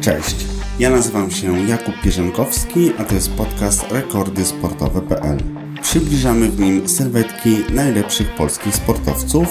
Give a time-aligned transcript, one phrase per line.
[0.00, 0.36] Cześć,
[0.78, 5.38] ja nazywam się Jakub Pierzenkowski, a to jest podcast rekordysportowe.pl.
[5.82, 9.48] Przybliżamy w nim sylwetki najlepszych polskich sportowców,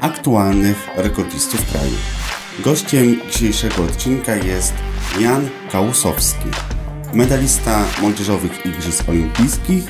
[0.00, 1.94] aktualnych rekordzistów kraju.
[2.64, 4.74] Gościem dzisiejszego odcinka jest
[5.20, 6.48] Jan Kałusowski,
[7.12, 9.84] medalista młodzieżowych Igrzysk Olimpijskich,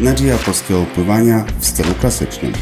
[0.00, 2.52] nadzieja polskiego pływania w stylu klasycznym.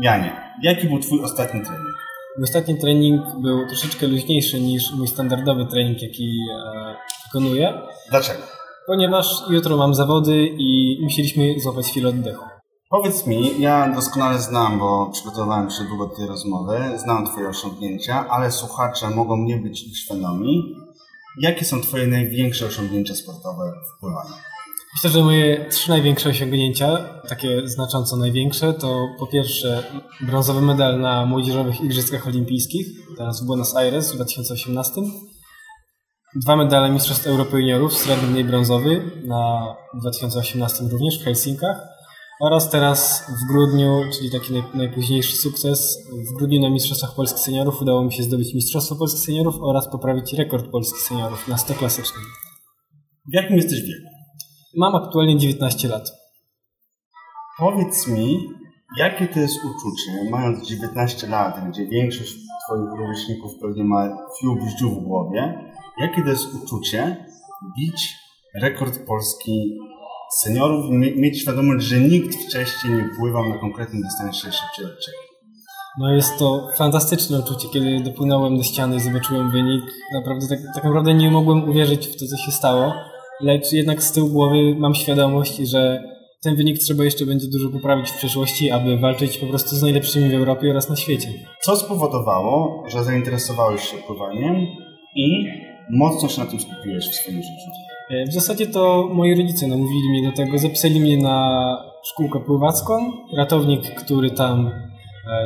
[0.00, 1.94] Janie, jaki był Twój ostatni trening?
[2.36, 6.38] Mój ostatni trening był troszeczkę luźniejszy niż mój standardowy trening, jaki
[6.76, 6.94] e,
[7.26, 8.42] wykonuję, Dlaczego?
[8.86, 12.44] ponieważ jutro mam zawody i musieliśmy złapać chwilę oddechu.
[12.90, 18.28] Powiedz mi, ja doskonale znam, bo przygotowałem się długo do tej rozmowy, znam Twoje osiągnięcia,
[18.28, 20.74] ale słuchacze mogą nie być ich świadomi.
[21.40, 24.34] Jakie są Twoje największe osiągnięcia sportowe w pływaniu?
[24.96, 29.82] Myślę, że moje trzy największe osiągnięcia, takie znacząco największe, to po pierwsze
[30.20, 35.00] brązowy medal na Młodzieżowych Igrzyskach Olimpijskich, teraz w Buenos Aires w 2018.
[36.36, 41.76] Dwa medale Mistrzostw Europy Juniorów, srebrny i brązowy na 2018 również w Helsinkach.
[42.40, 45.98] Oraz teraz w grudniu, czyli taki naj, najpóźniejszy sukces,
[46.30, 50.32] w grudniu na Mistrzostwach Polskich Seniorów udało mi się zdobyć Mistrzostwo Polskich Seniorów oraz poprawić
[50.32, 52.24] rekord Polskich Seniorów na 100 klasycznym.
[53.32, 54.15] W jakim jesteś wieku?
[54.76, 56.12] Mam aktualnie 19 lat.
[57.58, 58.38] Powiedz mi,
[58.98, 62.34] jakie to jest uczucie, mając 19 lat, gdzie większość
[62.66, 64.08] Twoich rówieśników pewnie ma
[64.40, 67.26] fiu bździu w głowie, jakie to jest uczucie
[67.78, 68.14] bić
[68.54, 69.78] rekord Polski
[70.38, 70.84] seniorów
[71.16, 75.18] mieć świadomość, że nikt wcześniej nie pływał na konkretnym dystansie szybciej od Ciebie?
[75.98, 79.84] No jest to fantastyczne uczucie, kiedy dopłynąłem do ściany i zobaczyłem wynik.
[80.14, 82.94] Naprawdę tak, tak naprawdę nie mogłem uwierzyć w to, co się stało,
[83.40, 86.02] lecz jednak z tyłu głowy mam świadomość, że
[86.42, 90.28] ten wynik trzeba jeszcze będzie dużo poprawić w przyszłości, aby walczyć po prostu z najlepszymi
[90.28, 91.28] w Europie oraz na świecie.
[91.62, 94.56] Co spowodowało, że zainteresowałeś się pływaniem
[95.16, 95.46] i
[95.90, 97.70] mocno się na tym skupiłeś w swoim życiu?
[98.10, 103.12] E, W zasadzie to moi rodzice namówili mnie do tego, zapisali mnie na szkółkę pływacką.
[103.36, 104.70] Ratownik, który tam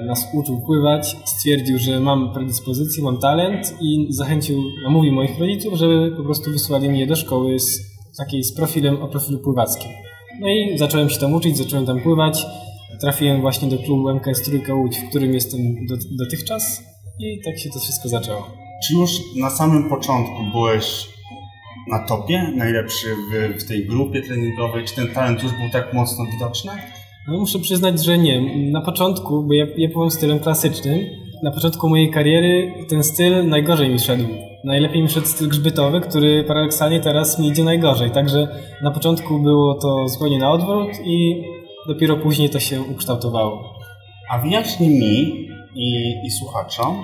[0.06, 6.16] nas uczył pływać, stwierdził, że mam predyspozycję, mam talent i zachęcił, namówił moich rodziców, żeby
[6.16, 9.90] po prostu wysłali mnie do szkoły z takiej z profilem o profilu pływackim.
[10.40, 12.46] No i zacząłem się tam uczyć, zacząłem tam pływać.
[13.00, 16.82] Trafiłem właśnie do klubu MKS Trójka Łódź, w którym jestem do, dotychczas
[17.18, 18.46] i tak się to wszystko zaczęło.
[18.86, 21.06] Czy już na samym początku byłeś
[21.88, 24.84] na topie, najlepszy w, w tej grupie treningowej?
[24.84, 26.72] Czy ten talent już był tak mocno widoczny?
[27.28, 28.70] No muszę przyznać, że nie.
[28.70, 31.00] Na początku, bo ja, ja pływam stylem klasycznym,
[31.42, 34.24] na początku mojej kariery ten styl najgorzej mi szedł.
[34.64, 38.10] Najlepiej mi szedł styl grzbietowy, który paradoksalnie teraz mi idzie najgorzej.
[38.10, 38.48] Także
[38.82, 41.42] na początku było to zupełnie na odwrót i
[41.88, 43.74] dopiero później to się ukształtowało.
[44.30, 46.96] A wyjaśnij mi i, i słuchaczom,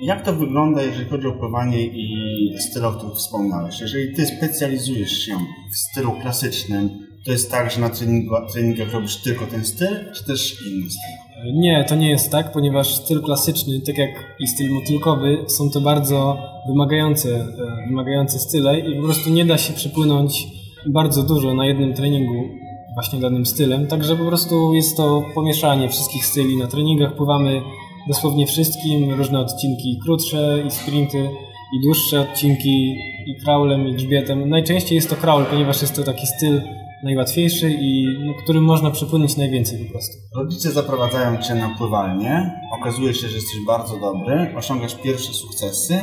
[0.00, 3.80] jak to wygląda, jeżeli chodzi o pływanie i styl, o którym wspomniałeś?
[3.80, 5.32] Jeżeli ty specjalizujesz się
[5.72, 6.90] w stylu klasycznym,
[7.26, 11.54] to jest tak, że na treningu, treningach robisz tylko ten styl, czy też inny styl?
[11.54, 14.10] Nie, to nie jest tak, ponieważ styl klasyczny, tak jak
[14.40, 16.36] i styl motylkowy, są to bardzo
[16.68, 20.46] wymagające, e, wymagające style i po prostu nie da się przepłynąć
[20.86, 22.48] bardzo dużo na jednym treningu
[22.94, 26.56] właśnie danym stylem, także po prostu jest to pomieszanie wszystkich styli.
[26.56, 27.62] Na treningach pływamy
[28.08, 31.28] dosłownie wszystkim, różne odcinki krótsze i sprinty
[31.74, 34.48] i dłuższe odcinki i kraulem i grzbietem.
[34.48, 36.60] Najczęściej jest to kraul, ponieważ jest to taki styl
[37.06, 40.16] najłatwiejszy i no, którym można przepłynąć najwięcej po prostu.
[40.36, 45.98] Rodzice zaprowadzają cię na pływalnię, okazuje się, że jesteś bardzo dobry, osiągasz pierwsze sukcesy.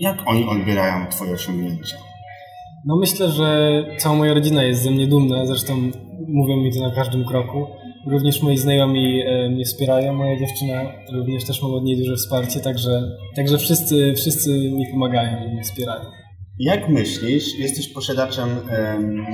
[0.00, 1.96] Jak oni odbierają twoje osiągnięcia?
[2.86, 5.90] No myślę, że cała moja rodzina jest ze mnie dumna, zresztą
[6.28, 7.66] mówią mi to na każdym kroku.
[8.06, 10.82] Również moi znajomi e, mnie wspierają, moja dziewczyna
[11.12, 13.02] również też mam od niej duże wsparcie, także,
[13.36, 16.23] także wszyscy, wszyscy mi pomagają i mnie wspierają.
[16.58, 19.26] Jak myślisz, jesteś posiadaczem em,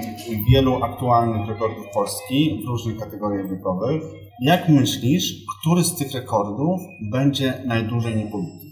[0.52, 4.02] wielu aktualnych rekordów Polski w różnych kategoriach wiekowych.
[4.42, 6.80] Jak myślisz, który z tych rekordów
[7.12, 8.66] będzie najdłużej niepobity?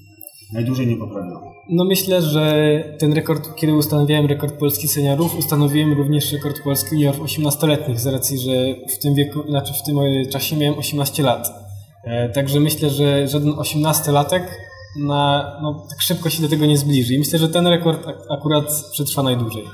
[0.53, 1.47] Najdłużej niepoprawiony?
[1.71, 7.21] No myślę, że ten rekord, kiedy ustanawiałem rekord Polski seniorów, ustanowiłem również rekord Polski juniorów
[7.21, 8.53] 18-letnich, z racji, że
[8.89, 11.49] w tym wieku, znaczy w tym e, czasie miałem 18 lat.
[12.05, 14.43] E, także myślę, że żaden 18-latek
[14.97, 17.15] na, no, tak szybko się do tego nie zbliży.
[17.15, 19.65] I myślę, że ten rekord ak- akurat przetrwa najdłużej.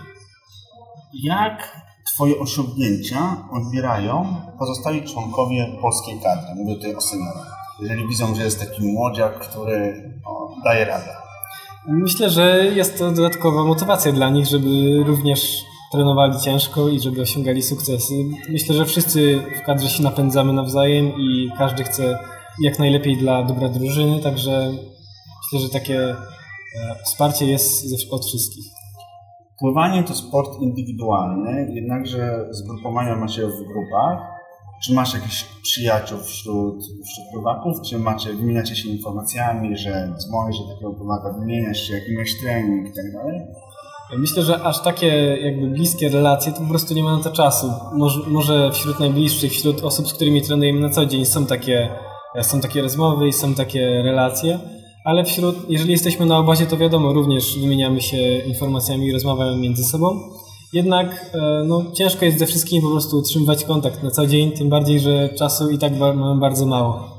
[1.22, 1.84] Jak
[2.14, 6.54] Twoje osiągnięcia odbierają pozostali członkowie polskiej kadry?
[6.56, 7.56] Mówię tutaj o seniorach.
[7.80, 11.08] jeżeli widzą, że jest taki młodziak, który o, daje radę?
[11.88, 15.62] Myślę, że jest to dodatkowa motywacja dla nich, żeby również
[15.92, 18.14] trenowali ciężko i żeby osiągali sukcesy.
[18.48, 22.18] Myślę, że wszyscy w kadrze się napędzamy nawzajem i każdy chce
[22.62, 24.72] jak najlepiej dla dobra drużyny, także
[25.44, 26.16] myślę, że takie e,
[27.04, 28.64] wsparcie jest od wszystkich.
[29.58, 34.34] Pływanie to sport indywidualny, jednakże zgrupowania macie w grupach.
[34.84, 37.80] Czy masz jakichś przyjaciół wśród, wśród pływaków?
[37.80, 42.88] Czy macie, wymieniacie się informacjami, że dzwonisz że takiego pływaka, wymieniasz się, jaki masz trening
[42.88, 43.40] i tak dalej?
[44.18, 45.06] Myślę, że aż takie
[45.40, 47.72] jakby bliskie relacje to po prostu nie ma na to czasu.
[47.92, 51.88] Może, może wśród najbliższych, wśród osób, z którymi trenujemy na co dzień są takie,
[52.42, 54.58] są takie rozmowy i są takie relacje,
[55.04, 59.84] ale wśród, jeżeli jesteśmy na obozie, to wiadomo, również wymieniamy się informacjami i rozmawiamy między
[59.84, 60.20] sobą.
[60.72, 64.68] Jednak e, no, ciężko jest ze wszystkimi po prostu utrzymywać kontakt na co dzień, tym
[64.68, 67.14] bardziej, że czasu i tak mamy bardzo mało.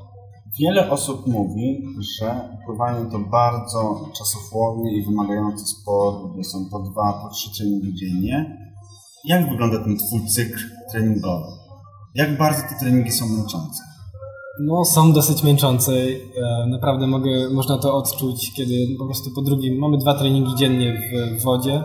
[0.59, 1.83] Wiele osób mówi,
[2.19, 7.93] że pływanie to bardzo czasochłonny i wymagający sport, gdzie są po dwa, po trzy treningi
[7.93, 8.57] dziennie.
[9.25, 10.59] Jak wygląda ten Twój cykl
[10.91, 11.47] treningowy?
[12.15, 13.94] Jak bardzo te treningi są męczące?
[14.59, 15.93] No, są dosyć męczące.
[15.93, 21.01] E, naprawdę mogę, można to odczuć, kiedy po prostu po drugim, mamy dwa treningi dziennie
[21.37, 21.83] w, wodzie.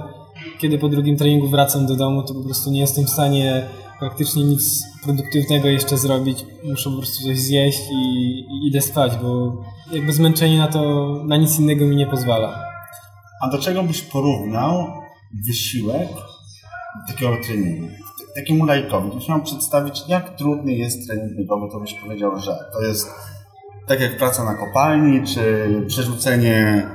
[0.61, 3.69] Kiedy po drugim treningu wracam do domu, to po prostu nie jestem w stanie
[3.99, 6.46] praktycznie nic produktywnego jeszcze zrobić.
[6.64, 8.05] Muszę po prostu coś zjeść i,
[8.50, 9.56] i idę spać, bo
[9.93, 12.64] jakby zmęczenie na to, na nic innego mi nie pozwala.
[13.43, 14.87] A do czego byś porównał
[15.46, 16.08] wysiłek
[17.08, 17.88] takiego treningu?
[18.35, 22.82] Takiemu lajkowi, gdybyś miał przedstawić, jak trudny jest trening biegowy, to byś powiedział, że to
[22.82, 23.11] jest
[23.88, 26.87] tak jak praca na kopalni, czy przerzucenie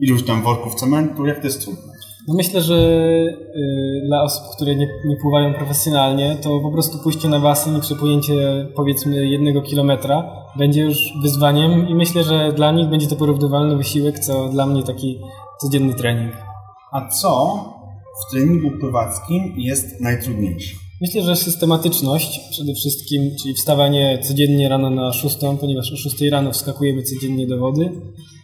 [0.00, 1.92] iluś tam worków cementu, jak to jest trudne?
[2.28, 7.28] No myślę, że y, dla osób, które nie, nie, pływają profesjonalnie, to po prostu pójście
[7.28, 12.88] na basen i przepłynięcie powiedzmy jednego kilometra będzie już wyzwaniem i myślę, że dla nich
[12.88, 15.20] będzie to porównywalny wysiłek, co dla mnie taki
[15.60, 16.32] codzienny trening.
[16.92, 17.64] A co
[18.20, 20.76] w treningu pływackim jest najtrudniejsze?
[21.00, 26.52] Myślę, że systematyczność przede wszystkim, czyli wstawanie codziennie rano na 6, ponieważ o 6 rano
[26.52, 27.90] wskakujemy codziennie do wody.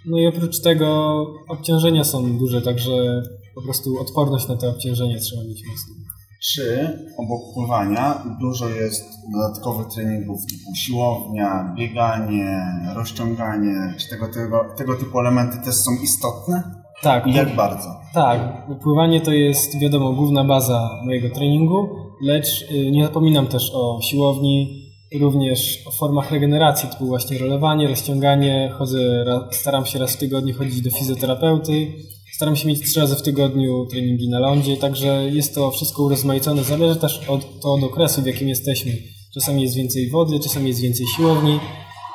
[0.07, 3.23] No i oprócz tego obciążenia są duże, także
[3.55, 5.95] po prostu odporność na te obciążenia trzeba mieć mocno.
[6.43, 12.63] Czy obok pływania dużo jest dodatkowych treningów typu siłownia, bieganie,
[12.95, 13.95] rozciąganie?
[13.99, 16.80] Czy tego, tego, tego typu elementy też są istotne?
[17.03, 17.27] Tak.
[17.27, 17.89] I jak bardzo?
[18.15, 18.67] Tak.
[18.83, 21.89] Pływanie to jest, wiadomo, główna baza mojego treningu,
[22.23, 24.87] lecz y, nie zapominam też o siłowni,
[25.21, 28.73] również o formach regeneracji, typu właśnie rolowanie, rozciąganie.
[28.79, 31.93] Chodzę, staram się raz w tygodniu chodzić do fizjoterapeuty
[32.41, 36.65] Staram się mieć trzy razy w tygodniu treningi na lądzie, także jest to wszystko urozmaicone.
[36.65, 38.93] Zależy też od, to od okresu, w jakim jesteśmy.
[39.35, 41.59] Czasami jest więcej wody, czasami jest więcej siłowni.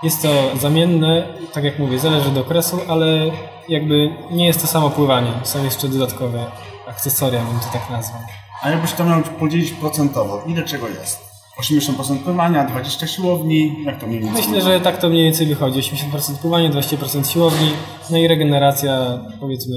[0.04, 3.32] Jest to zamienne, tak jak mówię, zależy od okresu, ale
[3.70, 5.32] jakby nie jest to samo pływanie.
[5.44, 6.46] Są jeszcze dodatkowe
[6.88, 8.22] akcesoria, bym to tak nazwał.
[8.62, 11.26] A jakbyś to miał podzielić procentowo, ile czego jest?
[11.60, 14.44] 80% pływania, 20% siłowni, jak to mniej więcej?
[14.44, 15.80] Myślę, że tak to mniej więcej wychodzi.
[15.80, 17.72] 80% pływania, 20% siłowni,
[18.10, 19.76] no i regeneracja powiedzmy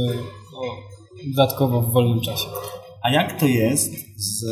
[0.53, 0.61] no,
[1.37, 2.47] dodatkowo w wolnym czasie.
[3.03, 4.45] A jak to jest z,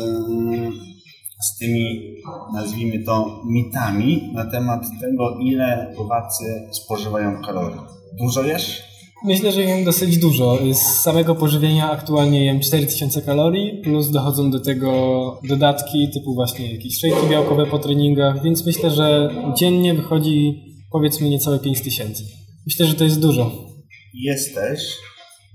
[1.41, 2.15] z tymi,
[2.53, 7.79] nazwijmy to, mitami na temat tego, ile pływacy spożywają kalorii?
[8.19, 8.83] Dużo jesz?
[9.23, 10.57] Myślę, że jem dosyć dużo.
[10.73, 16.99] Z samego pożywienia aktualnie jem 4000 kalorii, plus dochodzą do tego dodatki typu właśnie jakieś
[16.99, 22.23] szejki białkowe po treningach, więc myślę, że dziennie wychodzi powiedzmy niecałe 5000.
[22.65, 23.51] Myślę, że to jest dużo.
[24.13, 24.97] Jesteś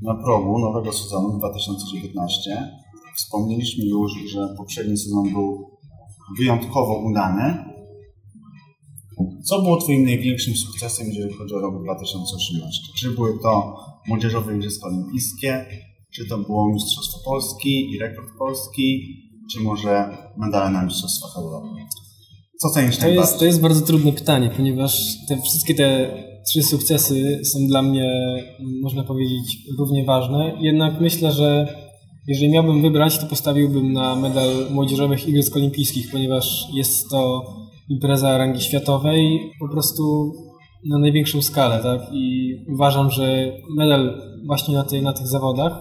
[0.02, 2.72] na progu nowego sezonu 2019.
[3.16, 5.71] Wspomnieliśmy już, że poprzedni sezon był
[6.38, 7.64] wyjątkowo udany.
[9.44, 12.82] Co było Twoim największym sukcesem, jeżeli chodzi o rok 2018?
[12.98, 13.76] Czy były to
[14.08, 15.66] Młodzieżowe Igrzyska Olimpijskie,
[16.14, 19.16] czy to było Mistrzostwo Polski i rekord Polski,
[19.52, 21.68] czy może medale na Mistrzostwach Europy?
[22.60, 26.10] Co cenisz to jest, to jest bardzo trudne pytanie, ponieważ te wszystkie te
[26.46, 28.12] trzy sukcesy są dla mnie,
[28.82, 30.56] można powiedzieć, równie ważne.
[30.60, 31.74] Jednak myślę, że
[32.26, 37.42] jeżeli miałbym wybrać, to postawiłbym na medal Młodzieżowych Igrzysk Olimpijskich, ponieważ jest to
[37.88, 40.32] impreza rangi światowej po prostu
[40.90, 42.00] na największą skalę, tak?
[42.12, 45.72] I uważam, że medal właśnie na, tej, na tych zawodach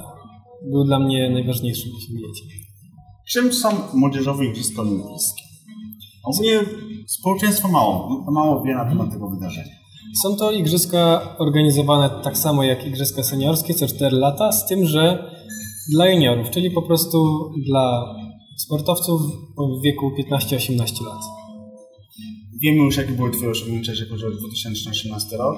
[0.71, 2.47] był dla mnie najważniejszym osiągnięciem.
[3.27, 5.43] Czym są młodzieżowe Igrzyska Olimpijskie?
[6.23, 6.59] Ogólnie
[7.07, 9.81] społeczeństwo mało, mało wie na temat tego wydarzenia.
[10.23, 15.30] Są to igrzyska organizowane tak samo jak igrzyska seniorskie co 4 lata, z tym, że
[15.91, 18.15] dla juniorów, czyli po prostu dla
[18.57, 19.21] sportowców
[19.79, 21.21] w wieku 15-18 lat.
[22.61, 25.57] wiemy już, jakie były Twoje osiągnięcia, jeżeli chodzi o 2018 rok.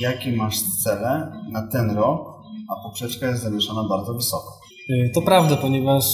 [0.00, 2.20] Jakie masz cele na ten rok,
[2.68, 4.60] a poprzeczka jest zawieszona bardzo wysoko.
[4.90, 6.04] Y, to prawda, ponieważ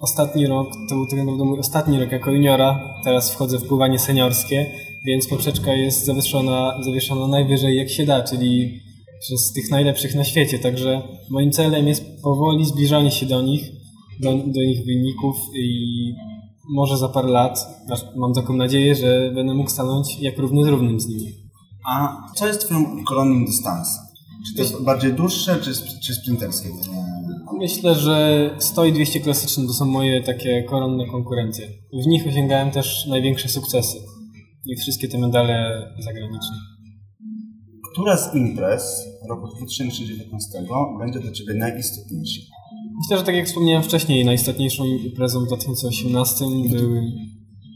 [0.00, 2.80] ostatni rok to był tak naprawdę mój ostatni rok jako juniora.
[3.04, 4.66] Teraz wchodzę w pływanie seniorskie,
[5.06, 8.80] więc poprzeczka jest zawieszona, zawieszona najwyżej jak się da, czyli
[9.20, 10.58] przez tych najlepszych na świecie.
[10.58, 13.70] Także moim celem jest powoli zbliżanie się do nich,
[14.20, 16.14] do, do ich wyników i
[16.68, 17.66] może za parę lat,
[18.16, 21.32] mam taką nadzieję, że będę mógł stanąć jak równy z równym z nimi.
[21.86, 24.04] A co jest Twoim koronnym dystansem?
[24.46, 26.68] Czy to jest bardziej dłuższe, czy, czy sprinterskie?
[27.58, 31.68] Myślę, że 100 i 200 klasyczne to są moje takie koronne konkurencje.
[32.04, 33.98] W nich osiągałem też największe sukcesy.
[34.66, 36.77] I wszystkie te medale zagraniczne.
[37.98, 40.48] Która z imprez roku 2019
[40.98, 42.40] będzie dla Ciebie najistotniejsza?
[42.98, 47.02] Myślę, że tak jak wspomniałem wcześniej, najistotniejszą imprezą w 2018 były...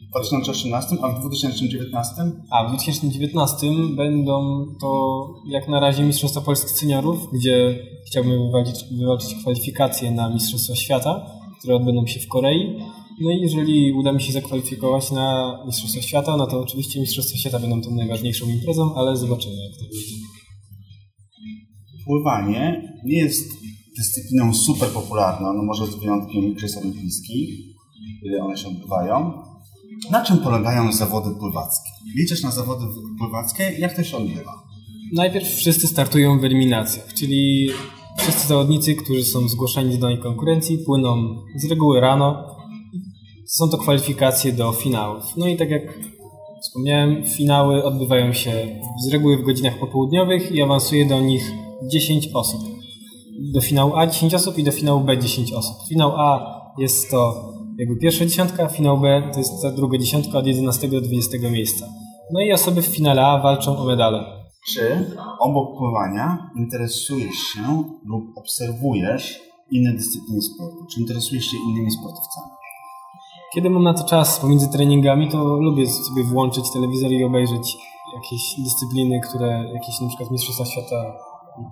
[0.07, 2.15] W 2018, a w 2019?
[2.51, 9.35] A w 2019 będą to jak na razie Mistrzostwa Polski Seniorów, gdzie chciałbym wywalczyć, wywalczyć
[9.35, 11.27] kwalifikacje na Mistrzostwa Świata,
[11.59, 12.79] które odbędą się w Korei.
[13.21, 17.59] No i jeżeli uda mi się zakwalifikować na Mistrzostwa Świata, no to oczywiście Mistrzostwa Świata
[17.59, 20.15] będą tą najważniejszą imprezą, ale zobaczymy jak to będzie.
[22.07, 23.53] Pływanie nie jest
[23.99, 27.49] dyscypliną super popularną, no może z wyjątkiem Igrzysk Olimpijskich,
[28.23, 29.33] kiedy one się odbywają.
[30.11, 31.91] Na czym polegają zawody pływackie?
[32.17, 32.85] Liczysz na zawody
[33.19, 33.73] pływackie?
[33.79, 34.63] Jak to się odbywa?
[35.13, 37.71] Najpierw wszyscy startują w eliminacjach, czyli
[38.19, 42.52] wszyscy zawodnicy, którzy są zgłoszeni do danej konkurencji, płyną z reguły rano.
[43.47, 45.25] Są to kwalifikacje do finałów.
[45.37, 45.83] No i tak jak
[46.63, 48.53] wspomniałem, finały odbywają się
[49.05, 52.73] z reguły w godzinach popołudniowych i awansuje do nich 10 osób
[53.53, 55.89] do finału A 10 osób i do finału B 10 osób.
[55.89, 60.39] Finał A jest to jakby pierwsza dziesiątka, a finał B to jest ta druga dziesiątka
[60.39, 61.87] od 11 do 20 miejsca.
[62.33, 64.25] No i osoby w finale A walczą o medale.
[64.69, 70.87] Czy obok pływania interesujesz się lub obserwujesz inne dyscypliny sportu?
[70.95, 72.62] Czy interesujesz się innymi sportowcami?
[73.55, 77.77] Kiedy mam na to czas pomiędzy treningami, to lubię sobie włączyć telewizor i obejrzeć
[78.15, 81.15] jakieś dyscypliny, które, jakieś na przykład Mistrzostwa Świata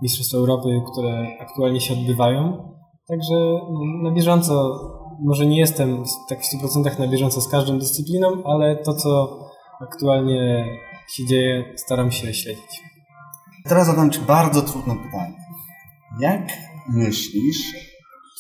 [0.03, 2.73] Mistrzostw Europy, które aktualnie się odbywają.
[3.09, 3.35] Także
[3.71, 4.81] no, na bieżąco,
[5.25, 9.39] może nie jestem tak w 100% na bieżąco z każdą dyscypliną, ale to, co
[9.81, 10.67] aktualnie
[11.09, 12.83] się dzieje, staram się śledzić.
[13.69, 15.37] Teraz zadam Ci bardzo trudne pytanie.
[16.21, 16.49] Jak
[16.89, 17.59] myślisz,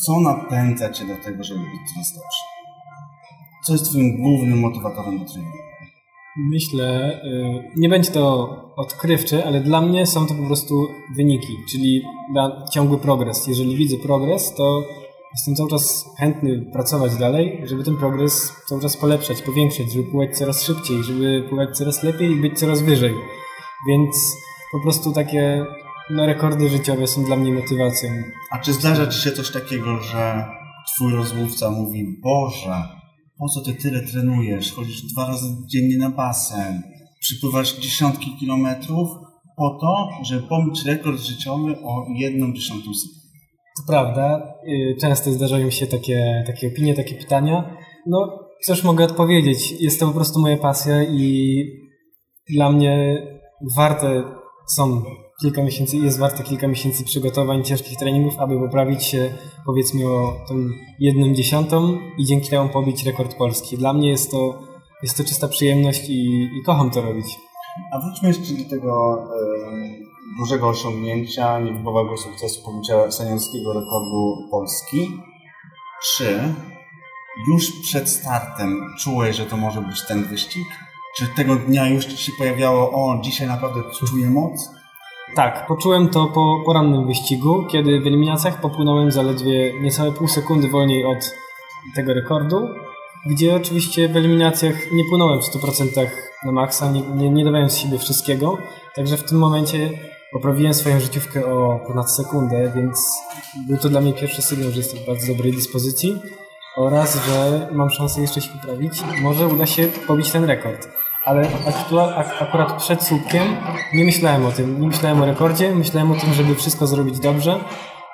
[0.07, 2.60] co napędza Cię do tego, żeby być coraz lepszy?
[3.63, 5.59] Co jest Twoim głównym motywatorem do treningu?
[6.37, 10.87] Myślę, y, nie będzie to odkrywcze, ale dla mnie są to po prostu
[11.17, 12.03] wyniki, czyli
[12.73, 13.47] ciągły progres.
[13.47, 14.83] Jeżeli widzę progres, to
[15.33, 20.37] jestem cały czas chętny pracować dalej, żeby ten progres cały czas polepszać, powiększać, żeby pływać
[20.37, 23.15] coraz szybciej, żeby pływać coraz lepiej i być coraz wyżej.
[23.89, 24.37] Więc
[24.73, 25.67] po prostu takie
[26.11, 28.11] no, rekordy życiowe są dla mnie motywacją.
[28.51, 30.45] A czy zdarza Ci się coś takiego, że
[30.95, 33.00] Twój rozmówca mówi, Boże,
[33.41, 34.73] po co Ty tyle trenujesz?
[34.73, 36.83] Chodzisz dwa razy dziennie na basen,
[37.21, 39.09] przypływasz dziesiątki kilometrów
[39.57, 43.21] po to, żeby pobić rekord życiowy o jedną dziesiątą sekundę.
[43.77, 44.55] To prawda.
[44.69, 47.77] Y, często zdarzają się takie, takie opinie, takie pytania.
[48.07, 49.73] No, cóż mogę odpowiedzieć?
[49.81, 51.65] Jest to po prostu moja pasja i
[52.49, 53.23] dla mnie
[53.77, 54.23] warte
[54.69, 55.03] są
[55.41, 59.35] kilka miesięcy, jest warte kilka miesięcy przygotowań, ciężkich treningów, aby poprawić się
[59.67, 60.55] powiedzmy o tą
[60.99, 63.77] jedną dziesiątą i dzięki temu pobić rekord polski.
[63.77, 64.63] Dla mnie jest to,
[65.03, 67.27] jest to czysta przyjemność i, i kocham to robić.
[67.93, 69.19] A wróćmy jeszcze do tego
[70.39, 75.11] dużego osiągnięcia, niewybowego sukcesu pobicia seniorskiego rekordu Polski.
[76.03, 76.55] Czy
[77.49, 80.67] już przed startem czułeś, że to może być ten wyścig?
[81.17, 84.80] Czy tego dnia już się pojawiało, o, dzisiaj naprawdę czuję moc?
[85.35, 91.05] Tak, poczułem to po porannym wyścigu, kiedy w eliminacjach popłynąłem zaledwie niecałe pół sekundy wolniej
[91.05, 91.35] od
[91.95, 92.69] tego rekordu,
[93.27, 96.07] gdzie oczywiście w eliminacjach nie płynąłem w 100%
[96.45, 98.59] na maksa, nie, nie, nie dawałem z siebie wszystkiego,
[98.95, 99.91] także w tym momencie
[100.33, 103.09] poprawiłem swoją życiówkę o ponad sekundę, więc
[103.69, 106.21] był to dla mnie pierwszy sygnał, że jestem w bardzo dobrej dyspozycji
[106.77, 109.03] oraz, że mam szansę jeszcze się poprawić.
[109.23, 110.89] Może uda się pobić ten rekord
[111.31, 111.49] ale
[112.41, 113.57] akurat przed słupkiem
[113.95, 114.81] nie myślałem o tym.
[114.81, 117.61] Nie myślałem o rekordzie, myślałem o tym, żeby wszystko zrobić dobrze,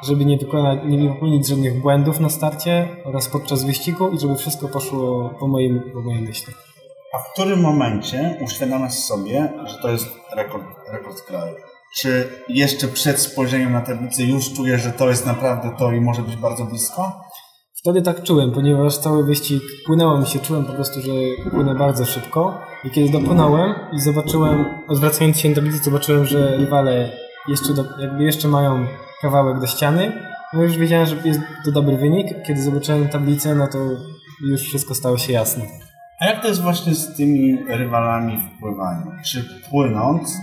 [0.03, 4.69] żeby nie, wykonać, nie popełnić żadnych błędów na starcie oraz podczas wyścigu i żeby wszystko
[4.69, 6.55] poszło po moim, po mojej myśli.
[7.15, 10.07] A w którym momencie uświadamiasz sobie, że to jest
[10.37, 11.57] rekord, rekord kraju?
[11.97, 16.23] Czy jeszcze przed spojrzeniem na tablicę już czujesz, że to jest naprawdę to i może
[16.23, 17.21] być bardzo blisko?
[17.87, 21.11] Wtedy tak czułem, ponieważ cały wyścig płynęło mi się, czułem po prostu, że
[21.51, 22.61] płynę bardzo szybko.
[22.85, 27.11] I kiedy dopłynąłem i zobaczyłem, odwracając się na tablicy, zobaczyłem, że rywale
[27.49, 28.87] jeszcze, do, jakby jeszcze mają
[29.23, 30.13] kawałek do ściany.
[30.53, 32.27] No już wiedziałem, że jest to dobry wynik.
[32.47, 33.79] Kiedy zobaczyłem tablicę, no to
[34.41, 35.65] już wszystko stało się jasne.
[36.21, 39.07] A jak to jest właśnie z tymi rywalami w pływaniu?
[39.25, 40.37] Czy płynąc,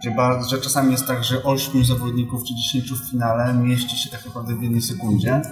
[0.00, 4.10] gdzie, bardzo, że czasami jest tak, że 8 zawodników czy 10 w finale mieści się
[4.10, 5.42] tak naprawdę w jednej sekundzie,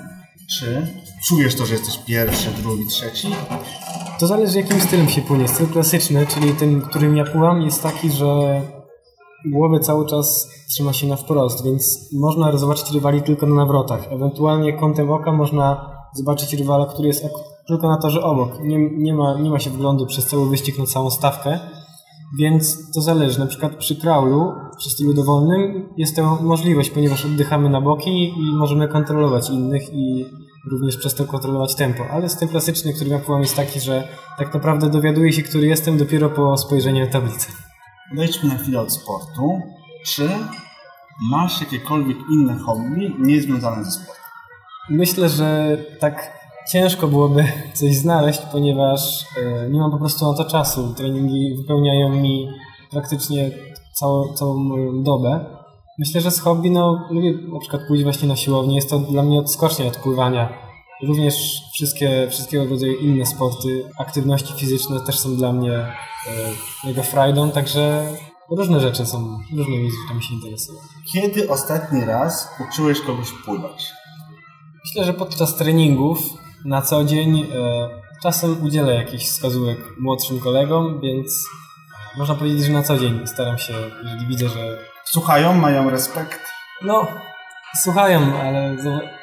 [0.59, 0.87] czy
[1.29, 3.29] czujesz to, że jesteś pierwszy, drugi, trzeci?
[4.21, 5.49] To zależy jakim stylem się płynie.
[5.49, 8.61] Styl klasyczny, czyli tym, którym ja pływam, jest taki, że
[9.47, 14.13] głowy cały czas trzyma się na wprost, więc można zobaczyć rywali tylko na nawrotach.
[14.13, 17.25] Ewentualnie kątem oka można zobaczyć rywala, który jest
[17.69, 18.61] tylko na torze obok.
[18.61, 21.61] Nie, nie, ma, nie ma się wglądu przez cały wyścig na całą stawkę,
[22.39, 23.39] więc to zależy.
[23.39, 28.57] Na przykład przy kraulu, przy stylu dowolnym jest to możliwość, ponieważ oddychamy na boki i
[28.57, 30.27] możemy kontrolować innych i
[30.71, 32.05] również przez to kontrolować tempo.
[32.11, 34.09] Ale styl klasyczny, który ja pływam jest taki, że
[34.39, 37.53] tak naprawdę dowiaduję się, który jestem dopiero po spojrzeniu na tablicę.
[38.12, 39.61] Odejdźmy na chwilę od sportu.
[40.07, 40.29] Czy
[41.31, 44.23] masz jakiekolwiek inne hobby niezwiązane ze sportem?
[44.91, 50.45] Myślę, że tak ciężko byłoby coś znaleźć, ponieważ e, nie mam po prostu na to
[50.45, 50.95] czasu.
[50.95, 52.49] Treningi wypełniają mi
[52.90, 53.50] praktycznie
[53.95, 55.45] całą, całą moją dobę.
[55.99, 58.75] Myślę, że z hobby, no, lubię na przykład pójść właśnie na siłownię.
[58.76, 60.49] Jest to dla mnie odskocznie od pływania.
[61.02, 65.87] Również wszystkie, wszystkiego rodzaju inne sporty, aktywności fizyczne też są dla mnie e,
[66.85, 68.07] mega frajdą, także
[68.50, 70.78] różne rzeczy są, różnymi rzeczami się interesują.
[71.12, 73.92] Kiedy ostatni raz uczyłeś kogoś pływać?
[74.85, 76.19] Myślę, że podczas treningów
[76.64, 77.88] na co dzień e,
[78.23, 81.49] czasem udzielę jakichś wskazówek młodszym kolegom, więc
[82.16, 84.78] można powiedzieć, że na co dzień staram się, jeżeli widzę, że...
[85.04, 86.40] Słuchają, mają respekt?
[86.83, 87.07] No,
[87.75, 88.76] słuchają, ale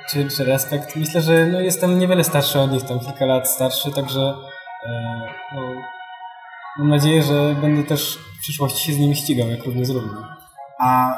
[0.10, 0.96] czy, czy respekt?
[0.96, 4.34] Myślę, że no, jestem niewiele starszy od nich, tam kilka lat starszy, także
[4.86, 5.22] e,
[5.56, 5.62] no,
[6.78, 10.24] mam nadzieję, że będę też w przyszłości się z nimi ścigał, jak równy z równym.
[10.80, 11.14] A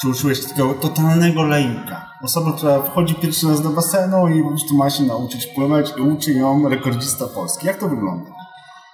[0.00, 2.10] czy uczyłeś takiego totalnego laika?
[2.22, 6.00] Osobę, która wchodzi pierwszy raz do basenu i po prostu ma się nauczyć pływać i
[6.00, 7.66] uczy ją rekordzista polski.
[7.66, 8.30] Jak to wygląda?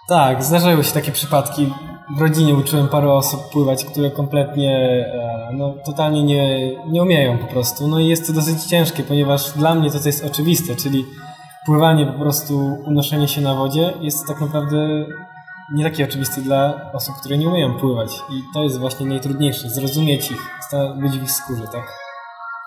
[0.09, 1.75] Tak, zdarzały się takie przypadki.
[2.17, 4.79] W rodzinie uczyłem parę osób pływać, które kompletnie,
[5.15, 7.89] e, no, totalnie nie, nie umieją po prostu.
[7.89, 11.05] No i jest to dosyć ciężkie, ponieważ dla mnie to, co jest oczywiste, czyli
[11.67, 14.77] pływanie, po prostu unoszenie się na wodzie, jest tak naprawdę
[15.75, 18.11] nie takie oczywiste dla osób, które nie umieją pływać.
[18.31, 20.51] I to jest właśnie najtrudniejsze, zrozumieć ich,
[21.01, 21.99] być w ich skórze, tak?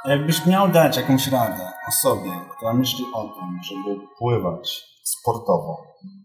[0.06, 5.78] Jakbyś miał dać jakąś radę osobie, która myśli o tym, żeby pływać sportowo,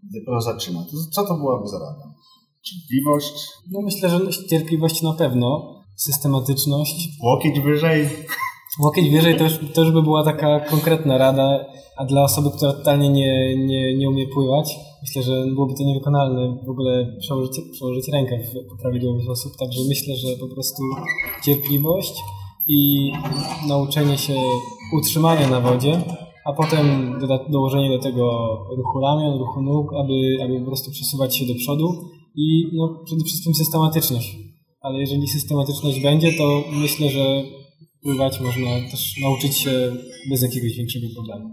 [0.02, 2.14] dopiero zaczyna, to co to byłaby za rada?
[2.62, 3.48] Cierpliwość?
[3.70, 7.08] No myślę, że cierpliwość na pewno, systematyczność.
[7.22, 8.10] Łokieć wyżej?
[8.80, 11.64] Łokieć wyżej to to już by była taka konkretna rada,
[11.96, 16.56] a dla osoby, która totalnie nie, nie, nie umie pływać, myślę, że byłoby to niewykonalne
[16.66, 19.52] w ogóle przełożyć, przełożyć rękę w prawidłowy sposób.
[19.58, 20.82] Także myślę, że po prostu
[21.44, 22.14] cierpliwość
[22.66, 23.12] i
[23.68, 24.34] nauczenie się
[24.98, 26.02] utrzymania na wodzie,
[26.44, 27.14] a potem
[27.50, 32.04] dołożenie do tego ruchu ramion, ruchu nóg, aby, aby po prostu przesuwać się do przodu
[32.36, 34.36] i no, przede wszystkim systematyczność.
[34.80, 37.42] Ale jeżeli systematyczność będzie, to myślę, że
[38.04, 39.96] pływać można też nauczyć się
[40.30, 41.50] bez jakiegoś większego problemu.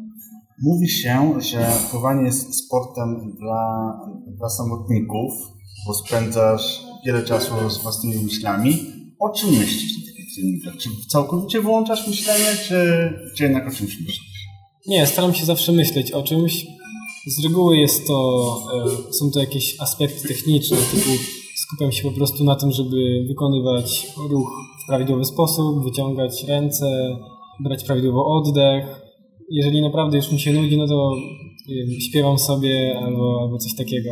[0.62, 3.94] Mówi się, że pływanie jest sportem dla,
[4.38, 5.34] dla samotników,
[5.88, 8.80] bo spędzasz wiele czasu z własnymi myślami.
[9.20, 10.78] O czym myślisz na takich treningach?
[10.78, 14.32] Czy całkowicie wyłączasz myślenie, czy, czy jednak o czymś myślisz?
[14.88, 16.66] Nie, staram się zawsze myśleć o czymś.
[17.28, 18.58] Z reguły jest to,
[19.10, 21.10] e, są to jakieś aspekty techniczne, typu
[21.56, 24.52] skupiam się po prostu na tym, żeby wykonywać ruch
[24.84, 27.18] w prawidłowy sposób, wyciągać ręce,
[27.64, 29.02] brać prawidłowo oddech,
[29.50, 31.12] jeżeli naprawdę już mi się nudzi, no to
[32.10, 34.10] śpiewam sobie albo, albo coś takiego.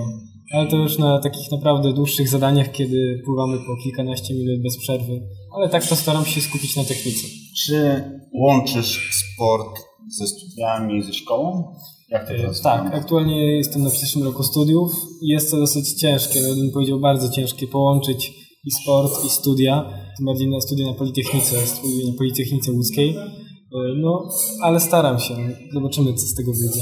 [0.53, 5.21] Ale to już na takich naprawdę dłuższych zadaniach, kiedy pływamy po kilkanaście minut bez przerwy.
[5.55, 7.27] Ale tak to staram się skupić na technice.
[7.65, 8.03] Czy
[8.33, 9.79] łączysz sport
[10.17, 11.75] ze studiami, ze szkołą?
[12.09, 12.63] Jak to jest?
[12.63, 16.99] Tak, aktualnie jestem na pierwszym roku studiów i jest to dosyć ciężkie, no bym powiedział
[16.99, 18.38] bardzo ciężkie połączyć
[18.69, 19.73] i sport, i studia,
[20.17, 23.09] tym bardziej na studia na Politechnice, studia na Politechnice Łódzkiej.
[23.17, 24.29] E, no,
[24.61, 25.35] ale staram się.
[25.73, 26.81] Zobaczymy, co z tego wyjdzie.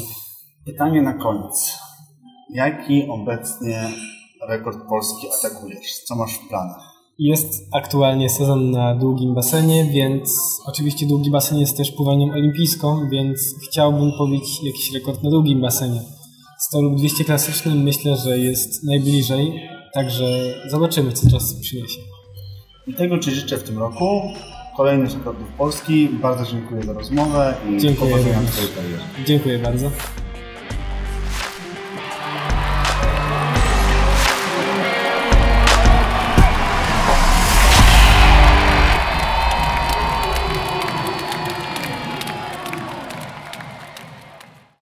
[0.65, 1.77] Pytanie na koniec.
[2.53, 3.89] Jaki obecnie
[4.49, 6.03] rekord polski atakujesz?
[6.07, 6.97] Co masz w planach?
[7.19, 13.39] Jest aktualnie sezon na długim basenie, więc oczywiście długi basen jest też pływaniem olimpijską, więc
[13.67, 16.01] chciałbym pobić jakiś rekord na długim basenie.
[16.59, 22.01] 100 lub 200 klasycznym myślę, że jest najbliżej, także zobaczymy, co czas przyniesie.
[22.87, 24.21] I tego Ci życzę w tym roku
[24.77, 26.09] kolejnych rekordów Polski.
[26.09, 28.55] Bardzo dziękuję za rozmowę i Dziękuję powodzenia w również.
[28.55, 29.03] Twojej karierze.
[29.25, 29.91] Dziękuję bardzo.